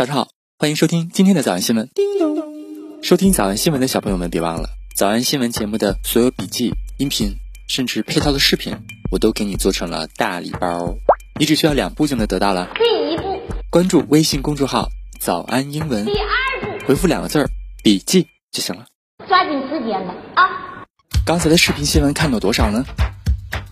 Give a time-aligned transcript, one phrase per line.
[0.00, 0.28] 早上好，
[0.58, 1.90] 欢迎收听今天的早安新闻。
[1.94, 3.02] 叮咚！
[3.02, 7.36] 收听早安新闻的小朋友们，别忘了早安新闻节目的所有笔记、音频，
[7.68, 8.78] 甚至配套的视频，
[9.10, 10.94] 我都给你做成了大礼包。
[11.38, 12.70] 你只需要两步就能得到了。
[12.76, 14.88] 第一步，关注微信公众号
[15.20, 17.50] “早安英文第”，二步，回复两个字儿
[17.84, 18.86] “笔记”就行了。
[19.28, 20.86] 抓紧时间吧啊！
[21.26, 22.86] 刚才的视频新闻看到多少呢？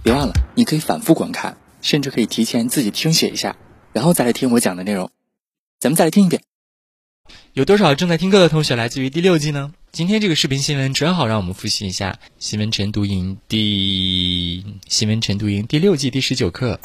[0.03, 3.57] 别忘了，你可以反复观看，甚至可以提前自己听写一下，
[3.95, 5.11] 然后再来听我讲的内容。
[5.81, 6.43] 咱们再来听一遍。
[7.53, 9.73] 有多少正在听课的同学来自于第六季呢？
[9.93, 16.81] 今天这个视频新闻正好让我们复习一下新闻晨读营第新闻晨读营第六季第十九课。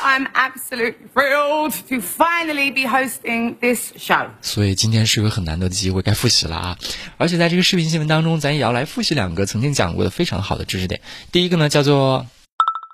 [0.00, 4.30] I'm absolutely thrilled to finally be hosting this show.
[4.42, 6.78] 所以今天是个很难得的机会，该复习了啊！
[7.16, 11.00] 而且在这个视频新闻当中，咱也要来复习两个曾经讲过的非常好的知识点。
[11.32, 12.26] 第一个呢，叫做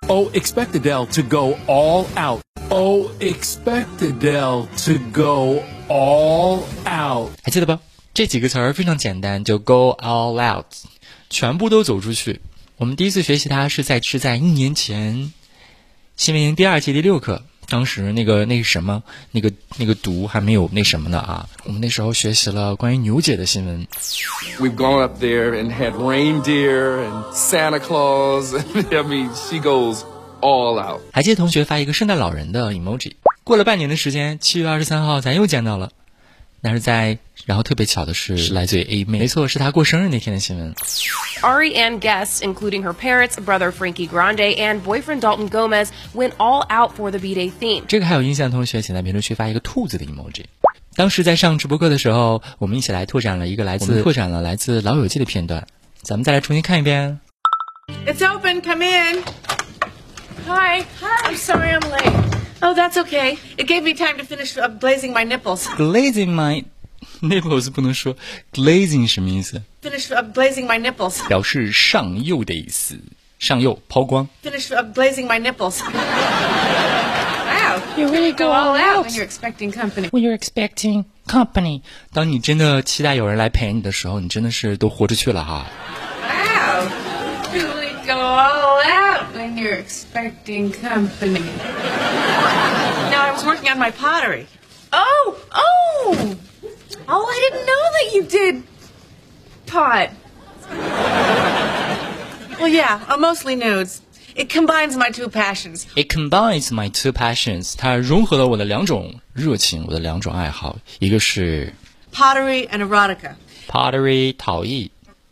[0.09, 2.41] Oh, expect Adele to go all out.
[2.71, 7.31] Oh, expect Adele to go all out.
[7.43, 7.81] 还记得吧？
[8.15, 10.67] 这几个词儿非常简单，就 go all out，
[11.29, 12.41] 全部都走出去。
[12.77, 15.33] 我们第一次学习它是在是在一年前，
[16.17, 17.43] 新闻营第二季第六课。
[17.69, 21.49] 当时那个那个什么那个那个毒还没有那什么呢啊！
[21.65, 23.87] 我们那时候学习了关于牛姐的新闻
[24.59, 28.55] ，We've gone up there and had reindeer and Santa Claus.
[28.91, 30.03] I mean, she goes
[30.41, 31.01] all out.
[31.13, 33.13] 还记得同学发一个圣诞老人的 emoji。
[33.45, 35.91] 过了半年的时间，七月二十三号咱又见到了，
[36.67, 40.75] 那是在然后特别巧的是是来自于 A 妹，没错，是她过生日那天的新闻。
[41.43, 46.97] Ari and guests, including her parents, brother Frankie Grande, and boyfriend Dalton Gomez, went all out
[46.97, 47.85] for the B-Day theme.
[47.87, 50.47] 这个还有印象的同学，请在评论区发一个兔子的 emoji。
[50.97, 55.65] 当时在上直播课的时候，我们一起来拓展了一个来自拓展了来自《老友记》的片段，
[56.03, 57.21] 咱们再来重新看一遍。
[58.05, 58.61] It's open.
[58.61, 59.23] Come in.
[60.49, 60.85] Hi.
[61.01, 61.31] Hi.
[61.31, 62.36] I'm sorry I'm late.
[62.62, 63.38] Oh, that's okay.
[63.58, 65.68] It gave me time to finish uh, blazing my nipples.
[65.76, 66.64] Glazing my
[67.22, 68.16] nipples 不能说，
[68.54, 69.62] glazing 什么意思？
[69.82, 71.26] Finish uh, blazing my nipples.
[71.28, 73.00] 表示上釉的意思，
[73.40, 74.28] 上釉抛光。
[74.44, 75.82] Finish uh, blazing my nipples.
[75.82, 77.80] wow.
[77.98, 80.10] You really go all out when you're expecting company.
[80.10, 81.82] When you're expecting company，
[82.14, 85.66] 当你真的期待有人来陪你的时候，你真的是都豁出去了哈。
[86.22, 86.88] Wow.
[87.54, 91.42] You really go all out when you're expecting company.
[93.12, 94.48] now, I was working on my pottery.
[94.94, 96.36] Oh, oh!
[97.08, 98.64] Oh, I didn't know that you did
[99.66, 100.10] pot.
[102.60, 104.02] well, yeah, uh, mostly nudes.
[104.36, 105.88] It combines my two passions.
[105.96, 111.74] It combines my two passions，它融合了我的两种热情，我的两种爱好，一个是
[112.14, 113.36] Pottery and erotica.
[113.68, 114.90] pottery 陶艺，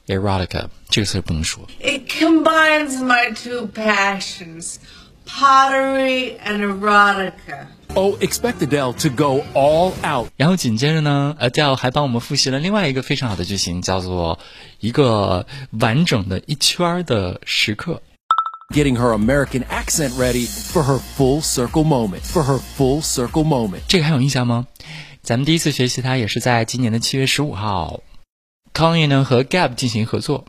[0.07, 1.65] erotica 这个词儿不能说。
[1.79, 4.77] It combines my two passions.
[5.26, 7.66] Pottery and erotica.
[7.96, 10.28] Oh, expect Adele to go all out.
[10.36, 14.38] 然后紧接着呢，Adele 还帮我们复习了另外一个非常好的句型，叫做
[14.80, 18.02] 一个完整的一圈儿的时刻。
[18.70, 22.22] Getting her American accent ready for her full circle moment.
[22.22, 23.80] For her full circle moment.
[23.86, 24.66] 这个还有印象吗？
[25.22, 28.00] 咱们第一次学习它也是在今年的七月十五号
[28.72, 30.46] ，Kanye 呢和 Gab 进行合作。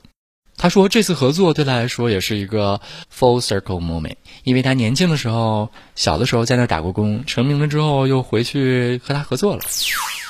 [0.57, 2.79] 他说这次合作对他来说也是一个
[3.11, 9.63] full circle moment，因为他年轻的时候、小的时候在那儿打过工，成名了之后又回去和他合作了。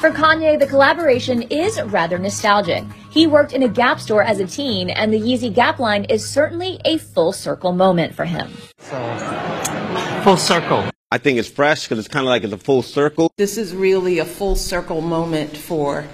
[0.01, 2.85] For Kanye, the collaboration is rather nostalgic.
[3.13, 6.25] He worked in a Gap store as a teen, and the Yeezy Gap line is
[6.25, 8.47] certainly a full circle moment for him.
[10.23, 10.85] full circle.
[11.11, 13.31] I think it's fresh because it's kind of like it's a full circle.
[13.37, 16.05] This is really a full circle moment for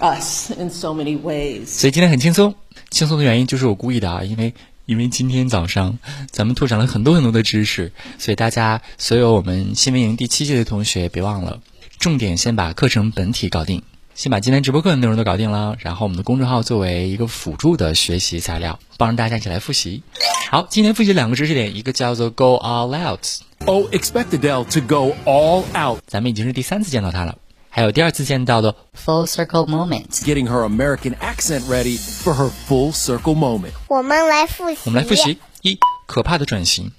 [0.00, 1.66] Us in so many ways.
[1.66, 2.54] 所以今天很轻松，
[2.90, 4.54] 轻松的原因就是我故意的啊，因为
[4.86, 5.98] 因为今天早上
[6.30, 11.60] 咱们拓展了很多很多的知识，所以大家所有我们新闻营第七届的同学别忘了，
[11.98, 13.82] 重点先把课程本体搞定，
[14.14, 20.02] 先把今天直播课的内容都搞定了，然后我们的公众号作为一个辅助的学习材料，帮着大家一起来复习。
[20.50, 25.98] 好，今天复习两个知识点，一个叫做 go all out，Oh, expect Adele to go all out.
[26.06, 27.36] 咱们已经是第三次见到他了，
[27.69, 30.23] 还有第二次见到的 Full circle moment.
[30.23, 33.71] Getting her American accent ready for her full circle moment.
[33.87, 34.77] 我们来复习。
[34.85, 36.91] 我们来复习一可怕的转型。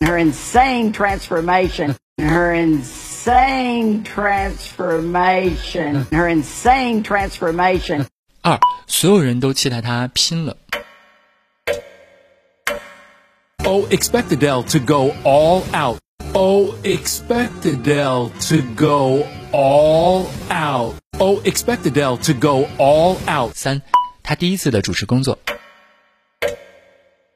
[0.00, 1.94] Her insane transformation.
[2.18, 6.04] Her insane transformation.
[6.10, 8.04] Her insane transformation.
[8.42, 10.58] 二，所有人都期待他拼了。
[13.64, 16.00] Oh, expect Adele to go all out.
[16.36, 20.94] Oh, expect Adele to go all out.
[21.20, 23.54] Oh, expect Adele to go all out.
[23.54, 23.82] 三，
[24.22, 25.38] 他第一次的主持工作。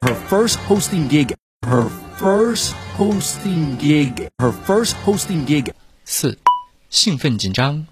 [0.01, 1.35] Her first hosting gig.
[1.61, 1.89] Her
[2.19, 4.29] first hosting gig.
[4.37, 5.71] Her first hosting gig.
[6.05, 6.37] 四，
[6.89, 7.85] 兴奋紧张。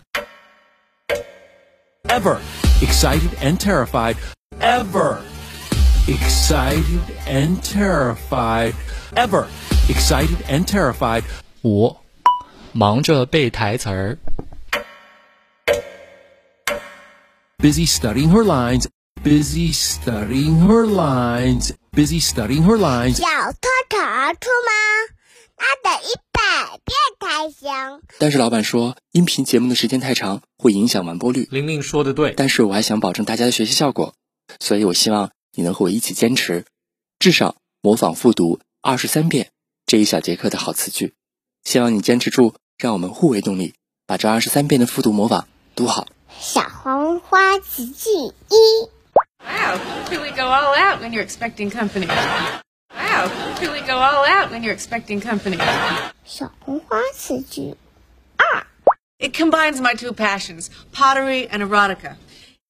[2.07, 2.39] Ever.
[2.81, 4.15] Excited and terrified.
[4.59, 5.19] Ever.
[6.08, 8.74] Excited and terrified.
[9.14, 9.46] Ever.
[9.88, 11.22] Excited and terrified.
[11.62, 11.96] 五，
[12.72, 14.18] 忙着背台词儿。
[17.58, 18.86] Busy studying her lines.
[19.22, 21.72] Busy studying her lines.
[21.92, 23.16] Busy studying her lines.
[23.16, 24.72] 小偷逃出吗？
[25.58, 28.00] 那得一百遍才行。
[28.18, 31.46] 但是老板说，音频节目的时间太长，会影响完播率。
[31.50, 34.14] 玲玲说的对，但是我还想保证大家的学习效果，
[34.58, 36.64] 所以我希望你能和我一起坚持，
[37.18, 39.50] 至少模仿复读二十三遍
[39.84, 41.14] 这一小节课的好词句。
[41.64, 43.74] 希望你坚持住，让我们互为动力，
[44.06, 46.06] 把这二十三遍的复读模仿读好。
[46.38, 48.88] 小红花词句一
[49.44, 52.06] ，Wow, truly go all out when you're expecting company.
[52.06, 55.58] Wow, truly go all out when you're expecting company.
[56.24, 57.74] 小红花词句
[58.36, 58.66] 二
[59.18, 62.16] It combines my two passions, pottery and erotica.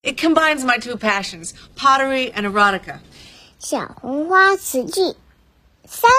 [0.04, 3.00] It combines my two passions, pottery and erotica.
[3.60, 5.16] 小红花词句
[5.88, 6.10] 三，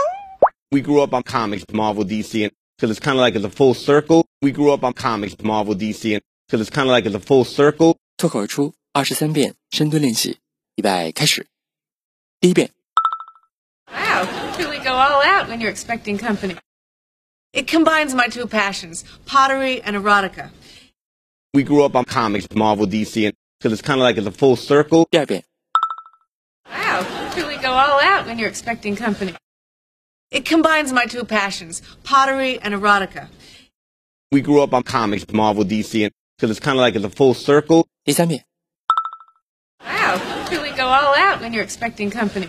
[0.70, 3.50] We grew up on comics, Marvel, DC, and because it's kind of like it's a
[3.50, 4.24] full circle.
[4.40, 7.20] We grew up on comics, Marvel, DC, and because it's kind of like it's a
[7.20, 7.96] full circle.
[8.16, 10.38] 脱口而出二十三遍深蹲练习，
[10.74, 11.46] 预备开始。
[12.40, 12.70] 第一遍，
[13.92, 14.26] Wow,
[14.56, 16.56] truly go all out when you're expecting company.
[17.52, 20.50] It combines my two passions, pottery and erotica.
[21.52, 24.30] We grew up on comics, Marvel, DC, and because it's kind of like it's a
[24.30, 25.06] full circle.
[25.10, 25.44] 第二遍，
[26.70, 27.02] Wow,
[27.34, 29.34] truly go all out when you're expecting company.
[30.30, 33.28] It combines my two passions, pottery and erotica.
[34.32, 37.10] We grew up on comics, Marvel, DC, and because it's kind of like it's a
[37.10, 37.86] full circle.
[38.04, 38.42] 第三遍，
[39.84, 42.48] Wow, truly go all out when you're expecting company.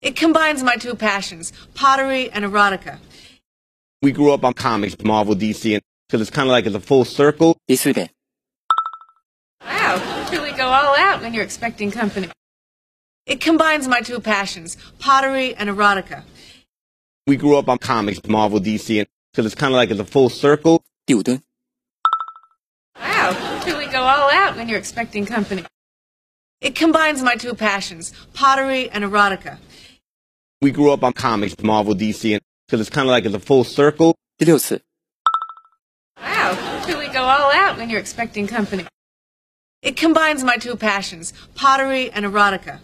[0.00, 2.98] It combines my two passions, pottery and erotica.
[4.02, 6.80] We grew up on comics, Marvel, DC, and because it's kind of like it's a
[6.80, 7.56] full circle.
[7.66, 8.15] 第四遍， Wow, truly
[10.67, 12.29] go all out when you're expecting company.
[13.25, 16.23] It combines my two passions, pottery and erotica.
[17.25, 20.05] We grew up on comics, Marvel, DC, and so it's kind of like it's a
[20.05, 20.83] full circle.
[22.99, 25.63] Wow, truly go all out when you're expecting company.
[26.59, 29.59] It combines my two passions, pottery and erotica.
[30.61, 33.39] We grew up on comics, Marvel, DC, and so it's kind of like it's a
[33.39, 34.15] full circle.
[36.21, 38.85] Wow, truly go all out when you're expecting company.
[39.87, 42.79] It combines my two passions, pottery and erotica.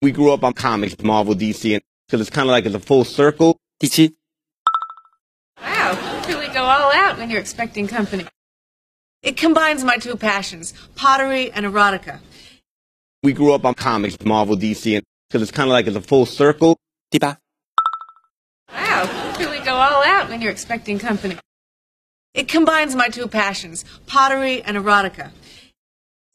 [0.00, 2.78] We grew up on comics, Marvel, DC, and so it's kind of like it's a
[2.78, 3.58] full circle.
[3.82, 4.14] DC.
[5.60, 8.24] Wow, you really go all out when you're expecting company.
[9.24, 12.20] It combines my two passions, pottery and erotica.
[13.24, 16.00] We grew up on comics, Marvel, DC, and so it's kind of like it's a
[16.00, 16.78] full circle.
[17.12, 17.36] Diba.
[18.72, 21.36] Wow, you really go all out when you're expecting company.
[22.32, 25.32] It combines my two passions, pottery and erotica.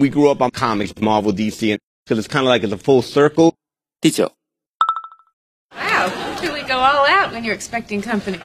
[0.01, 2.79] We grew up on comics, Marvel, DC, and because it's kind of like it's a
[2.79, 3.55] full circle.
[4.01, 4.31] 第九，
[5.75, 8.41] Wow, truly go all out when you're expecting company.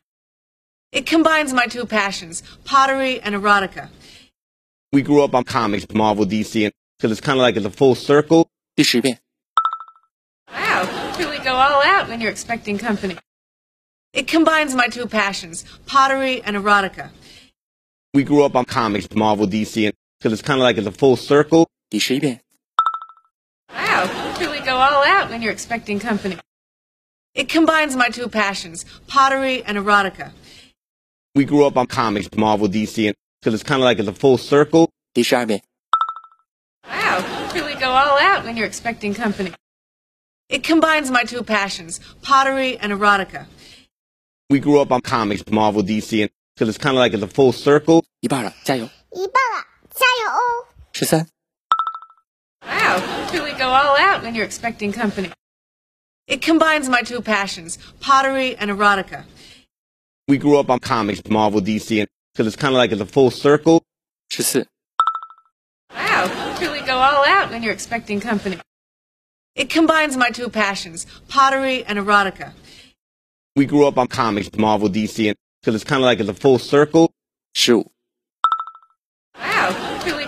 [0.91, 3.89] It combines my two passions, pottery and erotica.
[4.91, 7.69] We grew up on comics, Marvel, DC, and because it's kind of like it's a
[7.69, 8.47] full circle.
[8.75, 9.19] 第十遍，
[10.53, 10.85] Wow,
[11.15, 13.17] truly go all out when you're expecting company.
[14.13, 17.11] It combines my two passions, pottery and erotica.
[18.13, 20.91] We grew up on comics, Marvel, DC, and because it's kind of like it's a
[20.91, 21.67] full circle.
[21.89, 22.41] 第十一遍，
[23.73, 24.07] Wow,
[24.37, 26.37] truly go all out when you're expecting company.
[27.33, 30.31] It combines my two passions, pottery and erotica.
[31.33, 34.13] We grew up on comics, Marvel, DC, and because it's kind of like it's a
[34.13, 34.89] full circle.
[35.13, 35.61] 第十二遍，
[36.87, 37.21] Wow,
[37.51, 39.53] truly go all out when you're expecting company.
[40.49, 43.45] It combines my two passions, pottery and erotica.
[44.49, 47.27] We grew up on comics, Marvel, DC, and because it's kind of like it's a
[47.27, 48.03] full circle.
[48.19, 48.85] 一半了，加油！
[49.13, 50.67] 一半了， 加油哦！
[50.93, 51.27] 十三、
[52.65, 55.31] Wow, truly go all out when you're expecting company.
[56.27, 59.23] It combines my two passions, pottery and erotica.
[60.27, 63.05] We grew up on comics, Marvel, DC, and because it's kind of like it's a
[63.05, 63.83] full circle.
[64.29, 64.67] 十四、
[65.93, 68.57] Wow, truly go all out when you're expecting company.
[69.55, 72.53] It combines my two passions, pottery and erotica.
[73.55, 76.33] We grew up on comics, Marvel, DC, and because it's kind of like it's a
[76.33, 77.11] full circle.
[77.53, 77.91] 十五、
[79.37, 79.84] Wow, truly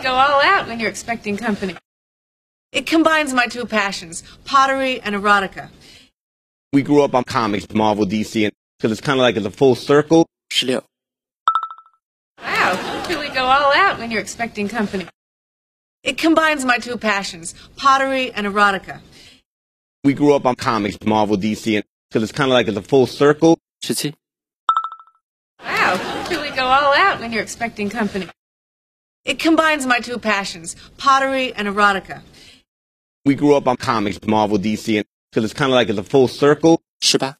[0.08, 1.76] go all out when you're expecting company.
[2.72, 5.68] It combines my two passions, pottery and erotica.
[6.72, 9.50] We grew up on comics, Marvel, DC, and because it's kind of like it's a
[9.50, 10.26] full circle.
[12.42, 15.06] Wow, you we go all out when you're expecting company.
[16.02, 19.00] It combines my two passions, pottery and erotica.
[20.04, 22.82] We grew up on comics, Marvel, DC, and because it's kind of like it's a
[22.82, 23.58] full circle.
[25.62, 28.28] Wow, you we go all out when you're expecting company.
[29.28, 32.22] It combines my two passions, pottery and erotica.
[33.26, 36.02] We grew up on comics, Marvel, DC, and because it's kind of like it's a
[36.02, 36.80] full circle.
[37.02, 37.36] Shiba.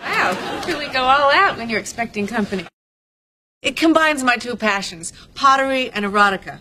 [0.00, 2.66] Wow, you really go all out when you're expecting company.
[3.60, 6.60] It combines my two passions, pottery and erotica.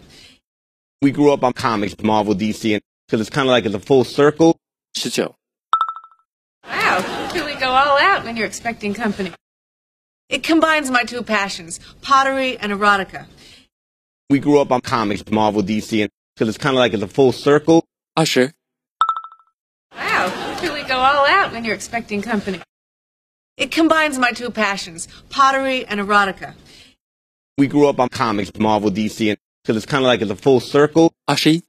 [1.01, 3.79] We grew up on comics, Marvel, DC, and because it's kind of like it's a
[3.79, 4.57] full circle.
[4.97, 5.33] Shicho.
[6.67, 9.31] Wow, you really go all out when you're expecting company.
[10.27, 13.27] It combines my two passions, pottery and erotica.
[14.29, 17.07] We grew up on comics, Marvel, DC, and so it's kind of like it's a
[17.07, 17.85] full circle.
[18.15, 18.53] Usher.
[19.95, 22.61] Wow, you we go all out when you're expecting company.
[23.57, 26.55] It combines my two passions, pottery and erotica.
[27.57, 30.35] We grew up on comics, Marvel, DC, and so it's kind of like it's a
[30.35, 31.13] full circle.
[31.27, 31.61] Usher.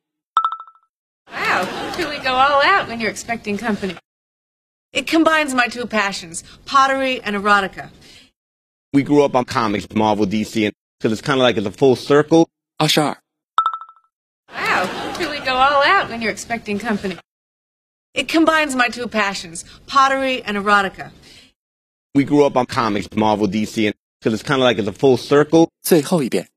[1.30, 3.96] Wow, you we go all out when you're expecting company.
[4.92, 7.90] It combines my two passions, pottery and erotica.
[8.92, 11.65] We grew up on comics, Marvel, DC, and and so it's kind of like it's
[11.67, 12.49] a full circle.
[12.77, 13.17] 二十二、
[14.53, 14.83] Wow,
[15.19, 17.17] you really go all out when you're expecting company.
[18.13, 21.11] It combines my two passions, pottery and erotica.
[22.15, 24.93] We grew up on comics, Marvel, DC, and so it's kind of like it's a
[24.93, 25.69] full circle.
[25.83, 26.47] 最后一遍。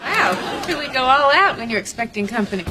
[0.00, 0.32] Wow,
[0.68, 2.64] you really go all out when you're expecting company.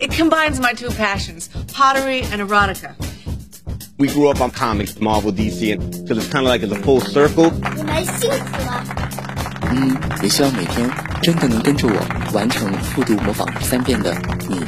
[0.00, 2.94] It combines my two passions, pottery and erotica.
[3.98, 6.82] We grew up on comics, Marvel, DC, and so it's kind of like it's a
[6.82, 7.50] full circle.
[7.76, 9.05] 你们辛苦了。
[9.71, 10.89] 嗯，也希望每天
[11.21, 14.15] 真的能跟着我完成复读模仿三遍的
[14.49, 14.59] 你，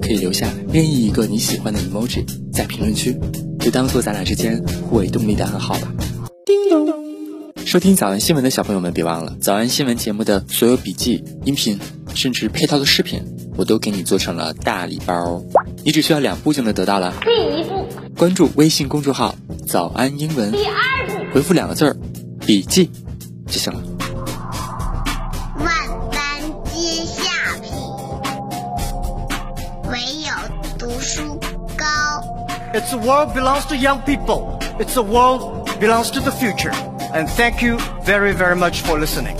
[0.00, 3.18] 可以留下任意一个你喜欢的 emoji 在评论区，
[3.60, 5.92] 就当做咱俩之间互为动力的暗号吧。
[6.44, 6.94] 叮咚。
[7.64, 11.80] 收听早安新闻的小朋友们，别忘了早安新闻节目的所有笔记、音频，
[12.14, 13.22] 甚至配套的视频，
[13.56, 15.42] 我都给你做成了大礼包，
[15.82, 17.12] 你只需要两步就能得到了。
[17.22, 19.34] 第一步，关注微信公众号
[19.66, 21.96] “早安英文第二步，”，回复两个字儿
[22.46, 22.88] “笔记”
[23.48, 23.82] 就行了。
[32.76, 34.58] It's a world belongs to young people.
[34.78, 36.72] It's a world belongs to the future.
[37.14, 39.36] And thank you very, very much for listening.